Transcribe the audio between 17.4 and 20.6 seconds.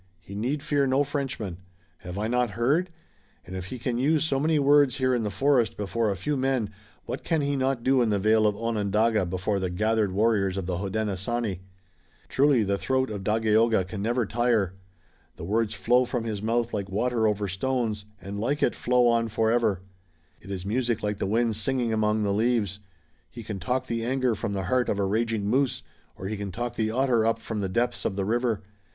stones, and like it, flow on forever. It